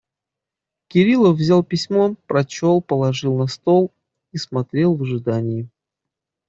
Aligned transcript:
Кириллов 0.87 1.37
взял 1.37 1.61
письмо, 1.61 2.15
прочел, 2.25 2.81
положил 2.81 3.37
на 3.37 3.45
стол 3.45 3.91
и 4.31 4.39
смотрел 4.39 4.95
в 4.95 5.03
ожидании. 5.03 5.69